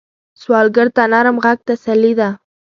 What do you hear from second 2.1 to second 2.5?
ده